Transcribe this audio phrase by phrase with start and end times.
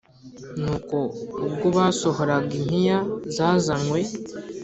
[0.59, 0.97] Nuko
[1.47, 2.99] ubwo basohoraga impiya
[3.35, 3.99] zazanywe